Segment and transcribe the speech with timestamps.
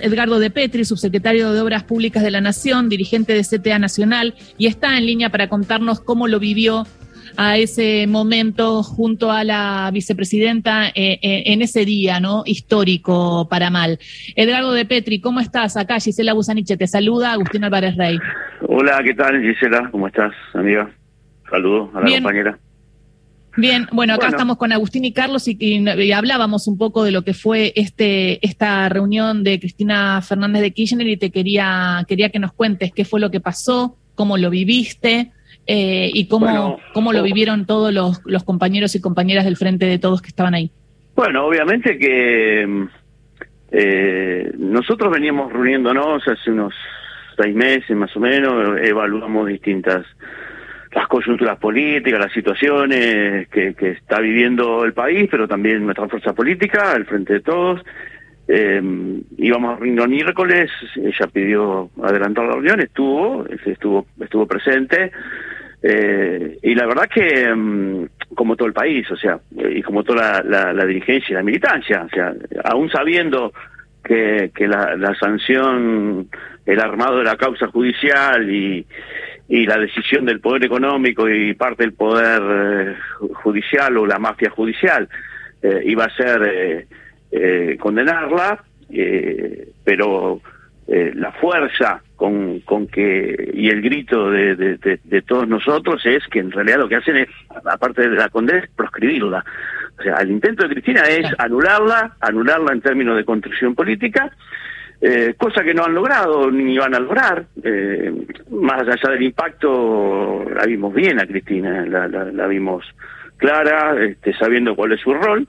[0.00, 4.66] Edgardo de Petri, subsecretario de Obras Públicas de la Nación, dirigente de CTA Nacional, y
[4.66, 6.86] está en línea para contarnos cómo lo vivió
[7.36, 12.42] a ese momento junto a la vicepresidenta eh, eh, en ese día, ¿no?
[12.46, 13.98] Histórico para mal.
[14.34, 15.76] Edgardo de Petri, ¿cómo estás?
[15.76, 18.18] Acá Gisela Busaniche te saluda, Agustín Álvarez Rey.
[18.62, 19.90] Hola, ¿qué tal Gisela?
[19.90, 20.90] ¿Cómo estás, amiga?
[21.50, 22.58] Saludos a la compañera.
[23.56, 27.34] Bien, bueno, acá estamos con Agustín y Carlos y, hablábamos un poco de lo que
[27.34, 32.52] fue este esta reunión de Cristina Fernández de Kirchner y te quería quería que nos
[32.52, 35.32] cuentes qué fue lo que pasó, cómo lo viviste
[35.66, 39.98] eh, y cómo cómo lo vivieron todos los, los compañeros y compañeras del frente de
[39.98, 40.70] todos que estaban ahí.
[41.14, 42.86] Bueno, obviamente que
[43.70, 46.74] eh, nosotros veníamos reuniéndonos hace unos
[47.36, 50.06] seis meses más o menos, evaluamos distintas
[50.94, 56.92] las coyunturas políticas, las situaciones que, está viviendo el país, pero también nuestra fuerza política,
[56.92, 57.80] al frente de todos.
[58.48, 58.82] Eh,
[59.38, 65.10] íbamos a reunión miércoles, ella pidió adelantar la reunión, estuvo, estuvo, estuvo presente,
[65.82, 69.38] eh, y la verdad que, mm, como todo el país, o sea,
[69.70, 73.52] y como toda la, la, dirigencia y la militancia, o sea, aún sabiendo
[74.04, 76.28] que, la sanción,
[76.66, 78.86] el armado de la causa judicial y
[79.52, 82.96] y la decisión del poder económico y parte del poder eh,
[83.34, 85.06] judicial o la mafia judicial
[85.60, 86.86] eh, iba a ser
[87.30, 88.64] eh, condenarla,
[89.84, 90.40] pero
[90.86, 96.50] la fuerza con, con que y el grito de, de, todos nosotros es que en
[96.50, 97.28] realidad lo que hacen es,
[97.66, 99.44] aparte de la condena, es proscribirla.
[99.98, 104.30] O sea, el intento de Cristina es anularla, anularla en términos de construcción política,
[105.04, 107.44] eh, cosa que no han logrado ni van a lograr.
[107.62, 108.12] Eh,
[108.50, 112.84] más allá del impacto, la vimos bien a Cristina, la, la, vimos
[113.36, 115.48] clara, este, sabiendo cuál es su rol,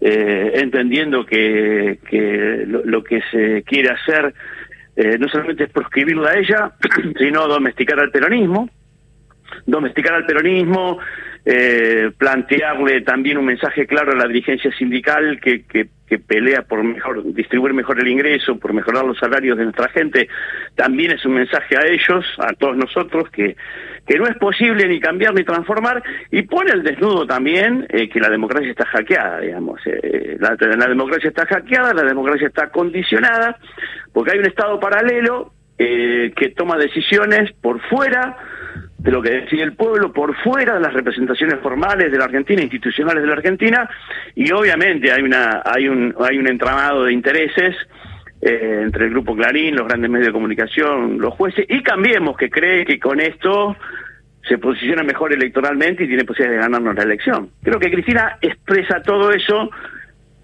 [0.00, 1.98] eh, entendiendo que,
[2.68, 4.32] lo, que se quiere hacer
[4.94, 6.72] eh, no solamente es proscribirla a ella,
[7.18, 8.70] sino domesticar al peronismo,
[9.66, 10.98] domesticar al peronismo,
[12.16, 15.64] plantearle también un mensaje claro a la dirigencia sindical que,
[16.18, 20.28] pelea por mejor distribuir mejor el ingreso, por mejorar los salarios de nuestra gente,
[20.74, 23.56] también es un mensaje a ellos, a todos nosotros, que,
[24.06, 28.20] que no es posible ni cambiar ni transformar, y pone el desnudo también eh, que
[28.20, 29.80] la democracia está hackeada, digamos.
[29.86, 33.58] Eh, la, la democracia está hackeada, la democracia está condicionada,
[34.12, 38.36] porque hay un Estado paralelo eh, que toma decisiones por fuera
[39.02, 42.62] de lo que decide el pueblo por fuera de las representaciones formales de la Argentina,
[42.62, 43.90] institucionales de la Argentina,
[44.36, 47.74] y obviamente hay una hay un hay un entramado de intereses
[48.40, 52.48] eh, entre el grupo Clarín, los grandes medios de comunicación, los jueces y Cambiemos que
[52.48, 53.76] cree que con esto
[54.48, 57.50] se posiciona mejor electoralmente y tiene posibilidades de ganarnos la elección.
[57.62, 59.68] Creo que Cristina expresa todo eso,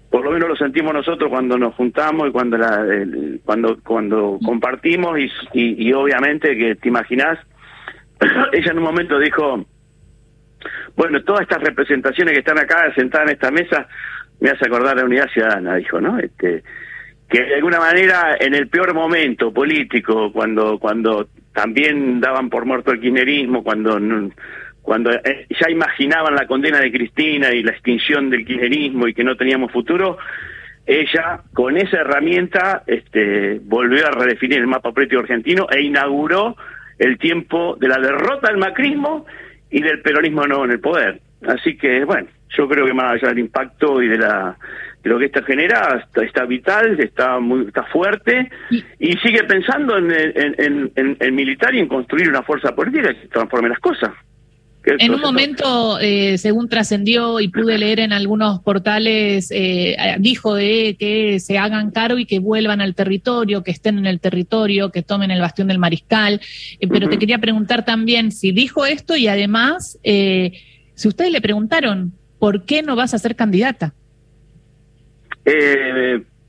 [0.09, 2.85] por lo menos lo sentimos nosotros cuando nos juntamos y cuando la,
[3.45, 7.39] cuando cuando compartimos y, y, y obviamente que te imaginas
[8.51, 9.65] ella en un momento dijo,
[10.95, 13.87] bueno, todas estas representaciones que están acá sentadas en esta mesa
[14.39, 16.19] me hace acordar la unidad ciudadana, dijo, ¿no?
[16.19, 16.63] Este,
[17.29, 22.91] que de alguna manera en el peor momento político, cuando cuando también daban por muerto
[22.91, 23.99] el kirchnerismo, cuando
[24.81, 29.23] cuando eh, ya imaginaban la condena de Cristina y la extinción del kirchnerismo y que
[29.23, 30.17] no teníamos futuro,
[30.87, 36.55] ella con esa herramienta este, volvió a redefinir el mapa político argentino e inauguró
[36.99, 39.25] el tiempo de la derrota del macrismo
[39.71, 41.21] y del peronismo nuevo en el poder.
[41.47, 44.57] Así que, bueno, yo creo que más allá del impacto y de la
[45.03, 50.91] lo que esta genera está, vital, está muy está fuerte y, sigue pensando en, en,
[50.95, 54.11] en, en, militar y en construir una fuerza política que transforme las cosas.
[54.85, 60.95] En un momento, eh, según trascendió y pude leer en algunos portales, eh, dijo de
[60.97, 65.03] que se hagan caro y que vuelvan al territorio, que estén en el territorio, que
[65.03, 66.39] tomen el bastión del mariscal.
[66.79, 72.13] Eh, pero te quería preguntar también si dijo esto y además, si ustedes le preguntaron,
[72.39, 73.93] ¿por qué no vas a ser candidata?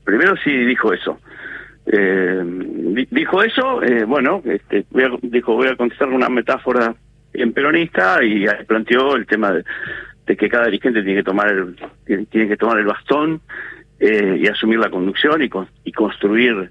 [0.03, 1.19] primero sí dijo eso.
[3.09, 4.85] dijo eso, bueno, este,
[5.23, 6.95] dijo, voy a contestar una metáfora
[7.33, 9.63] en peronista y planteó el tema de,
[10.35, 11.75] que cada dirigente tiene que tomar el,
[12.29, 13.41] tiene, que tomar el bastón
[13.99, 15.49] eh, y asumir la conducción y,
[15.83, 16.69] y construir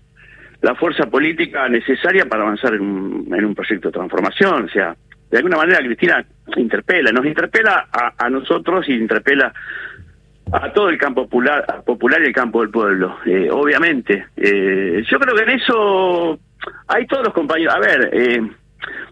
[0.62, 4.64] la fuerza política necesaria para avanzar en un, en un proyecto de transformación.
[4.64, 4.96] O sea,
[5.30, 6.24] de alguna manera Cristina
[6.56, 9.52] interpela, nos interpela a, a nosotros y interpela
[10.52, 14.26] a todo el campo popular, popular y el campo del pueblo, eh, obviamente.
[14.36, 16.38] Eh, yo creo que en eso
[16.88, 17.74] hay todos los compañeros.
[17.74, 18.50] A ver, eh,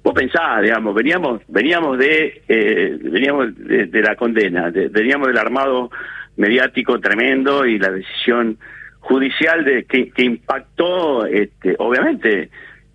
[0.09, 5.91] vos pensás, digamos, veníamos, veníamos de, eh, veníamos de, la condena, veníamos del armado
[6.37, 8.57] mediático tremendo y la decisión
[9.01, 12.49] judicial de que, impactó, este, obviamente,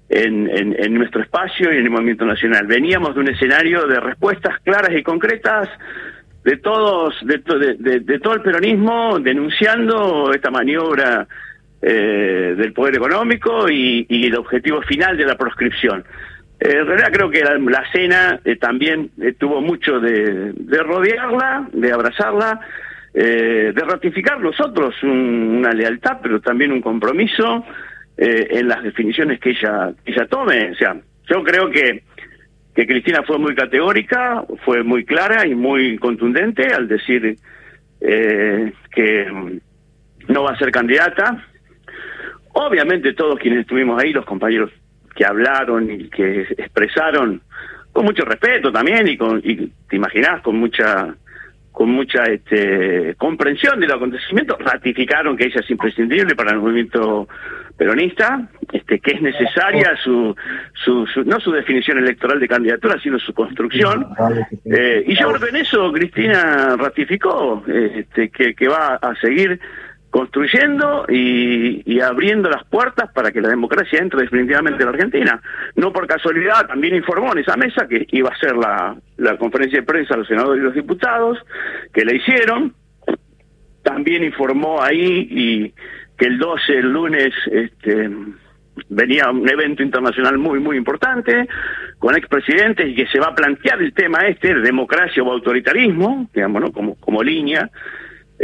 [0.10, 2.66] en, nuestro espacio y en el movimiento nacional.
[2.66, 5.70] Veníamos de un escenario de respuestas claras y concretas
[6.44, 11.28] de todos, de, de, todo el peronismo denunciando esta maniobra
[11.80, 16.04] eh, del poder económico y, el objetivo final de la proscripción.
[16.64, 22.60] Eh, en realidad creo que la, cena eh, también tuvo mucho de, rodearla, de abrazarla,
[23.14, 27.64] de ratificar nosotros una lealtad, pero también un compromiso
[28.18, 30.72] en las definiciones que ella, que ella tome.
[30.72, 30.96] O sea,
[31.30, 32.02] yo creo que
[32.74, 37.38] que Cristina fue muy categórica, fue muy clara y muy contundente al decir
[38.02, 39.60] eh, que
[40.28, 41.46] no va a ser candidata.
[42.54, 44.72] Obviamente todos quienes estuvimos ahí, los compañeros
[45.16, 47.42] que hablaron y que expresaron
[47.92, 51.16] con mucho respeto también y, con, y te imaginás con mucha
[51.72, 57.28] con mucha este, comprensión del acontecimiento, ratificaron que ella es imprescindible para el movimiento
[57.76, 60.36] peronista, este, que es necesaria su,
[60.76, 64.06] su, no su definición electoral de candidatura, sino su construcción.
[64.66, 69.60] Eh, y yo creo que en eso Cristina ratificó este, que, que va a seguir
[70.14, 75.42] construyendo y, abriendo las puertas para que la democracia entre definitivamente en la Argentina.
[75.76, 78.96] No por casualidad, también informó en esa mesa que iba a ser la,
[79.40, 81.40] conferencia de prensa los senadores y los diputados,
[81.92, 82.76] que la hicieron.
[83.82, 85.74] También informó ahí y
[86.16, 88.08] que el 12, el lunes, este,
[88.90, 91.48] venía un evento internacional muy, muy importante,
[91.98, 96.30] con expresidentes y que se va a plantear el tema este de democracia o autoritarismo,
[96.36, 96.72] digamos, ¿no?
[96.72, 97.68] como línea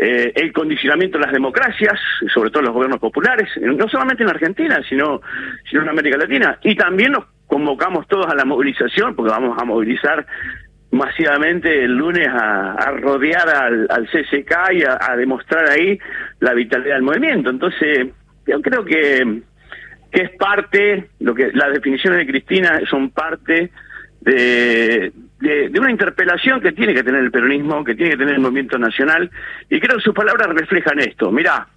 [0.01, 1.99] eh, el condicionamiento de las democracias,
[2.33, 5.21] sobre todo los gobiernos populares, no solamente en Argentina, sino,
[5.69, 6.57] sino en América Latina.
[6.63, 10.25] Y también nos convocamos todos a la movilización, porque vamos a movilizar
[10.91, 15.99] masivamente el lunes a, rodear al, al, CCK y a, demostrar ahí
[16.39, 17.49] la vitalidad del movimiento.
[17.49, 18.07] Entonces,
[18.47, 19.41] yo creo que,
[20.11, 23.69] que es parte, lo que las definiciones de Cristina son parte
[24.21, 28.41] de, de, una interpelación que tiene que tener el peronismo, que tiene que tener el
[28.41, 29.29] movimiento nacional,
[29.69, 31.31] y creo que sus palabras reflejan esto.
[31.31, 31.67] Mirá,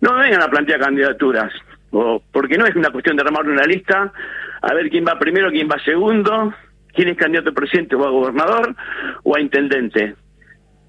[0.00, 1.52] no vengan a plantear candidaturas,
[1.90, 4.12] o, porque no es una cuestión de armar una lista,
[4.60, 6.54] a ver quién va primero, quién va segundo,
[6.94, 8.74] quién es candidato a presidente o a gobernador
[9.22, 10.14] o a intendente.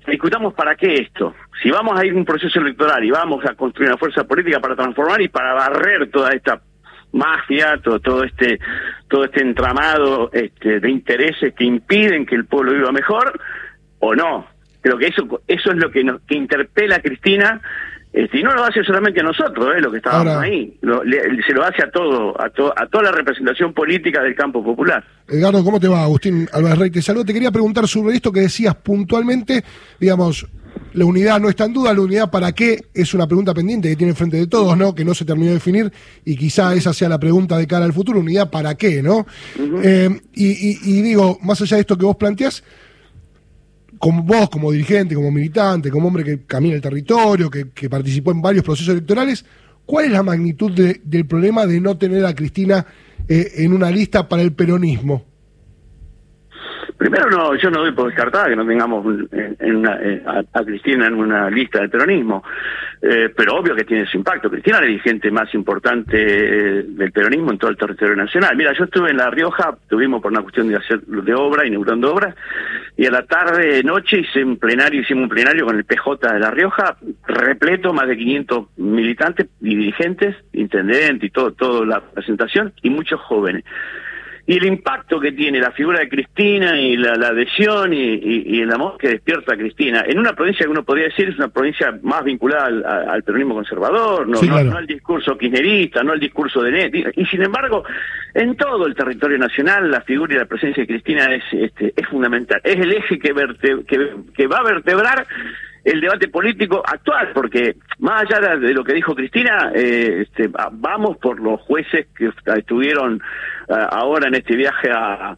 [0.05, 1.33] Discutamos para qué esto.
[1.61, 4.59] Si vamos a ir a un proceso electoral y vamos a construir una fuerza política
[4.59, 6.61] para transformar y para barrer toda esta
[7.13, 8.59] mafia, todo, todo este
[9.07, 13.39] todo este entramado este, de intereses que impiden que el pueblo viva mejor
[13.99, 14.47] o no.
[14.81, 17.61] Creo que eso eso es lo que nos que interpela a Cristina
[18.13, 20.77] este, y no lo hace solamente a nosotros, eh, lo que estábamos ahí,
[21.47, 25.03] se lo hace a todo, a, a toda la representación política del campo popular.
[25.27, 26.03] Edgardo, ¿cómo te va?
[26.03, 27.25] Agustín Álvarez Rey, te saludo.
[27.25, 29.63] Te quería preguntar sobre esto que decías puntualmente,
[29.99, 30.45] digamos,
[30.93, 33.95] la unidad no está en duda, la unidad para qué es una pregunta pendiente que
[33.95, 34.93] tiene frente de todos, ¿no?
[34.93, 35.91] Que no se terminó de definir
[36.23, 39.25] y quizá esa sea la pregunta de cara al futuro, unidad para qué, ¿no?
[39.83, 42.63] Eh, y, digo, más allá de esto que vos planteás,
[43.97, 48.41] como vos, como dirigente, como militante, como hombre que camina el territorio, que, participó en
[48.41, 49.45] varios procesos electorales,
[49.85, 52.85] ¿cuál es la magnitud del problema de no tener a Cristina
[53.27, 55.32] eh, en una lista para el peronismo?
[56.97, 61.49] Primero, no, yo no doy por descartada que no tengamos en, a, Cristina en una
[61.49, 62.43] lista del peronismo,
[63.01, 64.49] eh, pero obvio que tiene su impacto.
[64.49, 68.55] Cristina es la dirigente más importante eh, del peronismo en todo el territorio nacional.
[68.55, 72.13] Mira, yo estuve en La Rioja, tuvimos por una cuestión de hacer de obra, inaugurando
[72.13, 72.35] obras,
[72.95, 76.39] y a la tarde, noche, hice un plenario, hicimos un plenario con el PJ de
[76.39, 76.97] La Rioja,
[77.27, 83.19] repleto, más de 500 militantes y dirigentes, intendentes y todo, toda la presentación, y muchos
[83.21, 83.63] jóvenes
[84.45, 88.97] y el impacto que tiene la figura de Cristina y la, adhesión y, el amor
[88.97, 90.03] que despierta a Cristina.
[90.05, 94.27] En una provincia que uno podría decir es una provincia más vinculada al, peronismo conservador,
[94.27, 97.83] no, no, al discurso kirchnerista, no al discurso de Net, y, sin embargo
[98.33, 102.07] en todo el territorio nacional la figura y la presencia de Cristina es, este, es
[102.07, 103.33] fundamental, es el eje que,
[103.87, 105.25] que, que va a vertebrar
[105.83, 111.17] el debate político actual, porque más allá de lo que dijo Cristina, eh, este, vamos
[111.17, 113.21] por los jueces que estuvieron
[113.67, 115.35] eh, ahora en este viaje a,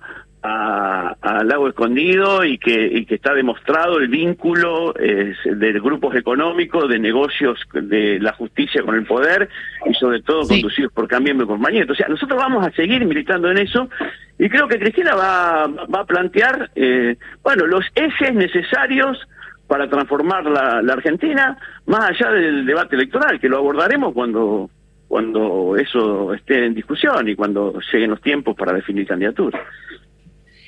[0.47, 6.99] al lago escondido y que, y que está demostrado el vínculo de grupos económicos, de
[6.99, 9.49] negocios de la justicia con el poder
[9.87, 11.85] y sobre todo conducidos por Cambio y compañía.
[11.89, 13.89] O sea, nosotros vamos a seguir militando en eso
[14.37, 19.17] y creo que Cristina va, va a plantear, eh, bueno, los ejes necesarios
[19.67, 21.57] para transformar la, Argentina,
[21.87, 24.69] más allá del debate electoral, que lo abordaremos cuando
[25.07, 29.61] cuando eso esté en discusión y cuando lleguen los tiempos para definir candidaturas.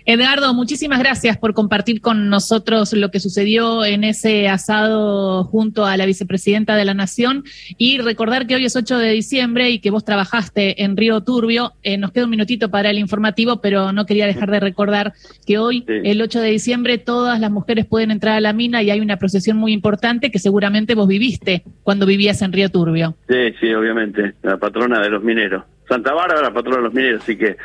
[0.09, 5.97] Edgardo, muchísimas gracias por compartir con nosotros lo que sucedió en ese asado junto a
[5.97, 7.43] la vicepresidenta de la Nación
[7.77, 11.73] y recordar que hoy es 8 de diciembre y que vos trabajaste en Río Turbio.
[11.83, 15.11] Eh, nos queda un minutito para el informativo, pero no quería dejar de recordar
[15.45, 15.95] que hoy, Sí.
[16.05, 19.17] el 8 de diciembre, todas las mujeres pueden entrar a la mina y hay una
[19.17, 23.17] procesión muy importante que seguramente vos viviste cuando vivías en Río Turbio.
[23.27, 25.65] Sí, sí, obviamente, la patrona de los mineros.
[25.87, 27.55] Santa Bárbara, la patrona de los mineros, así que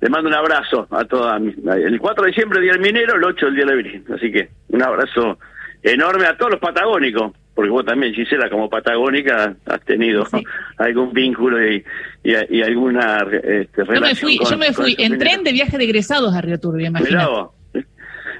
[0.00, 1.40] le mando un abrazo a todas.
[1.40, 4.04] mis- El 4 de diciembre, Día del Minero, el 8, el Día de la Virgen.
[4.14, 5.38] Así que un abrazo
[5.82, 10.42] enorme a todos los patagónicos, porque vos también, Gisela, como patagónica, has tenido Sí.
[10.78, 11.84] algún vínculo y,
[12.24, 15.52] y, y alguna este, Yo me relación fui, con- yo me fui en tren de
[15.52, 17.30] viaje de egresados a Río Turbio, imagínate.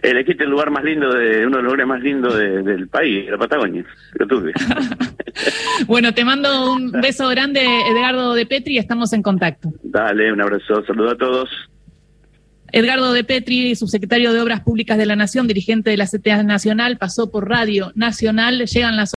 [0.03, 3.31] Elegiste el lugar más lindo, de uno de los lugares más lindos de- del país,
[3.31, 3.85] la Patagonia.
[4.15, 4.53] Lo tuve.
[5.87, 9.73] Bueno, te mando un beso grande, Edgardo de Petri, estamos en contacto.
[9.83, 10.85] Dale, un abrazo.
[10.87, 11.49] Saludos a todos.
[12.71, 16.97] Edgardo de Petri, subsecretario de Obras Públicas de la Nación, dirigente de la CTA Nacional,
[16.99, 18.65] pasó por Radio Nacional.
[18.67, 19.11] Llegan las